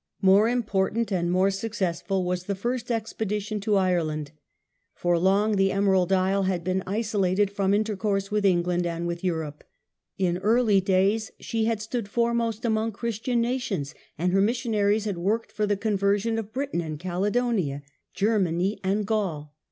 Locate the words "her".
14.33-14.41